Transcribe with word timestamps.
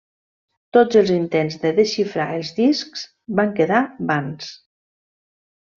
Tots 0.77 0.99
els 1.01 1.11
intents 1.15 1.59
de 1.65 1.73
desxifrar 1.81 2.27
els 2.39 2.49
discs 2.63 3.07
van 3.41 3.55
quedar 3.61 3.83
vans. 4.15 4.53